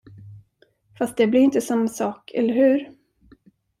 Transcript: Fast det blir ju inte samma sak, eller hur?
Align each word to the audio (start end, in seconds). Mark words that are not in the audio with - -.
Fast 0.97 1.17
det 1.17 1.27
blir 1.27 1.39
ju 1.39 1.45
inte 1.45 1.61
samma 1.61 1.87
sak, 1.87 2.31
eller 2.31 2.53
hur? 2.53 2.91